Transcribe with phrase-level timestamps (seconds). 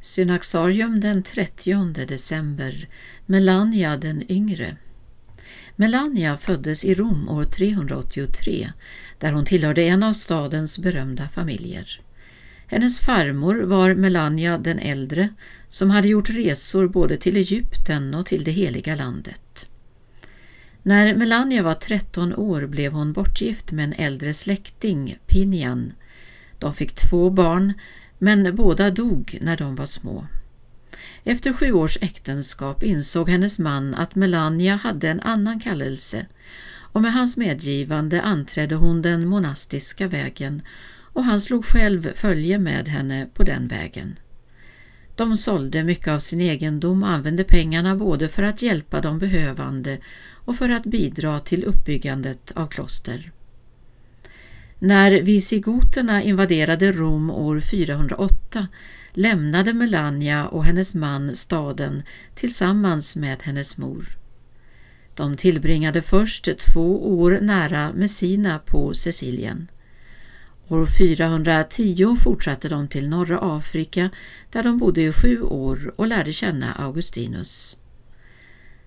[0.00, 2.88] Synaxarium den 30 december,
[3.26, 4.76] Melania den yngre.
[5.76, 8.72] Melania föddes i Rom år 383,
[9.18, 12.00] där hon tillhörde en av stadens berömda familjer.
[12.66, 15.28] Hennes farmor var Melania den äldre,
[15.68, 19.66] som hade gjort resor både till Egypten och till det heliga landet.
[20.82, 25.92] När Melania var 13 år blev hon bortgift med en äldre släkting, Pinian.
[26.58, 27.72] De fick två barn,
[28.22, 30.26] men båda dog när de var små.
[31.24, 36.26] Efter sju års äktenskap insåg hennes man att Melania hade en annan kallelse
[36.92, 40.62] och med hans medgivande anträdde hon den monastiska vägen
[41.12, 44.18] och han slog själv följe med henne på den vägen.
[45.16, 49.98] De sålde mycket av sin egendom och använde pengarna både för att hjälpa de behövande
[50.32, 53.32] och för att bidra till uppbyggandet av kloster.
[54.82, 58.68] När visigoterna invaderade Rom år 408
[59.12, 62.02] lämnade Melania och hennes man staden
[62.34, 64.08] tillsammans med hennes mor.
[65.14, 69.70] De tillbringade först två år nära Messina på Sicilien.
[70.68, 74.10] År 410 fortsatte de till norra Afrika
[74.50, 77.76] där de bodde i sju år och lärde känna Augustinus.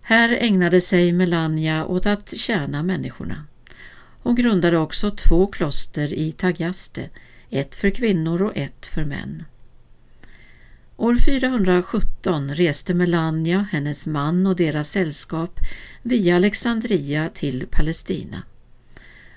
[0.00, 3.46] Här ägnade sig Melania åt att tjäna människorna.
[4.22, 7.08] Hon grundade också två kloster i Tagaste,
[7.50, 9.44] ett för kvinnor och ett för män.
[10.96, 15.60] År 417 reste Melania, hennes man och deras sällskap
[16.02, 18.42] via Alexandria till Palestina.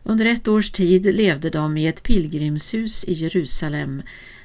[0.03, 4.01] Under ett års tid levde de i ett pilgrimshus i Jerusalem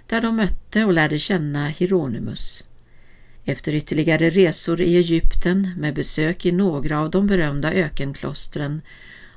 [0.06, 2.64] där de mötte och lärde känna Hieronymus.
[3.44, 8.82] Efter ytterligare resor i Egypten med besök i några av de berömda ökenklostren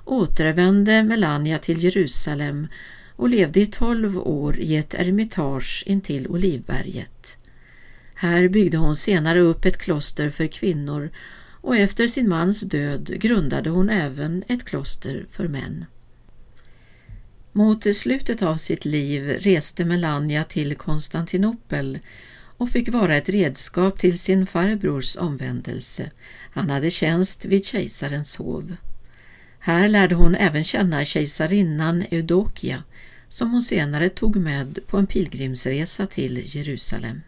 [0.05, 2.67] återvände Melania till Jerusalem
[3.15, 7.37] och levde i tolv år i ett eremitage intill Olivberget.
[8.13, 11.09] Här byggde hon senare upp ett kloster för kvinnor
[11.61, 15.85] och efter sin mans död grundade hon även ett kloster för män.
[17.51, 21.99] Mot slutet av sitt liv reste Melania till Konstantinopel
[22.57, 26.11] och fick vara ett redskap till sin farbrors omvändelse.
[26.51, 28.75] Han hade tjänst vid kejsarens hov.
[29.65, 32.83] Här lärde hon även känna kejsarinnan Eudokia
[33.29, 37.21] som hon senare tog med på en pilgrimsresa till Jerusalem.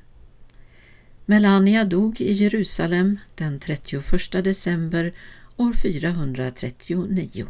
[1.25, 5.13] Melania dog i Jerusalem den 31 december
[5.55, 7.47] år 439.